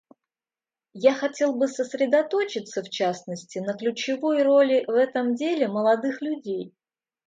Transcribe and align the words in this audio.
Я 1.03 1.13
хотел 1.13 1.53
бы 1.53 1.67
сосредоточиться, 1.67 2.81
в 2.81 2.89
частности, 2.89 3.59
на 3.59 3.75
ключевой 3.75 4.41
роли 4.41 4.83
в 4.87 4.93
этом 4.93 5.35
деле 5.35 5.67
молодых 5.67 6.23
людей. 6.23 6.73